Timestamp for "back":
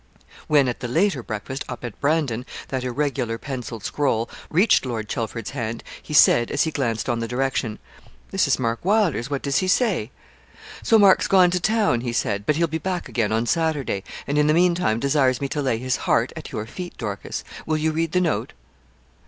12.79-13.07